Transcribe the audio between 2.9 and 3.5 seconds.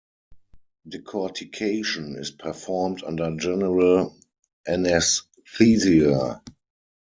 under